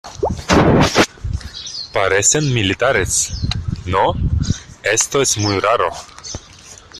[1.93, 3.31] parecen militares,¿
[3.85, 4.15] no?
[4.81, 5.89] esto es muy raro.